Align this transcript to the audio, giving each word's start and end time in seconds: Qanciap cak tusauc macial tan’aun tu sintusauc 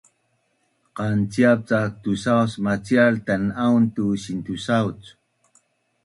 Qanciap 0.97 1.59
cak 1.69 1.91
tusauc 2.03 2.51
macial 2.65 3.13
tan’aun 3.27 3.83
tu 3.95 4.05
sintusauc 4.23 4.99